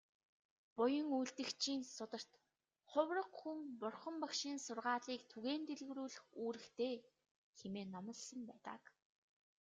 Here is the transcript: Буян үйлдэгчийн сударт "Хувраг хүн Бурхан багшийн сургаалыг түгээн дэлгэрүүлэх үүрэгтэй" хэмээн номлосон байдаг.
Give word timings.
Буян 0.75 1.09
үйлдэгчийн 1.19 1.81
сударт 1.95 2.31
"Хувраг 2.91 3.29
хүн 3.39 3.57
Бурхан 3.81 4.15
багшийн 4.23 4.57
сургаалыг 4.65 5.21
түгээн 5.31 5.61
дэлгэрүүлэх 5.65 6.23
үүрэгтэй" 6.43 6.93
хэмээн 7.59 7.89
номлосон 7.95 8.41
байдаг. 8.49 8.81